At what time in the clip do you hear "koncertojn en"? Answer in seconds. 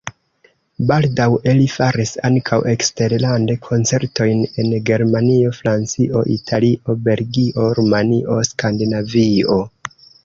3.67-4.71